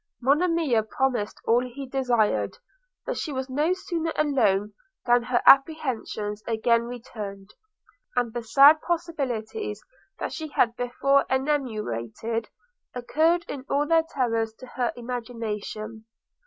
Monimia 0.19 0.81
promised 0.81 1.39
all 1.45 1.63
he 1.63 1.85
desired: 1.85 2.57
but 3.05 3.15
she 3.17 3.31
was 3.31 3.51
no 3.51 3.71
sooner 3.71 4.11
alone 4.15 4.73
than 5.05 5.21
her 5.21 5.43
apprehensions 5.45 6.41
again 6.47 6.85
returned, 6.85 7.53
and 8.15 8.33
the 8.33 8.41
sad 8.41 8.81
possibilities 8.81 9.83
that 10.17 10.33
she 10.33 10.47
had 10.47 10.75
before 10.75 11.23
enumerated 11.29 12.49
recurred 12.95 13.45
in 13.47 13.63
all 13.69 13.85
their 13.85 14.01
terrors 14.01 14.55
to 14.55 14.65
her 14.65 14.91
imagination. 14.95 16.05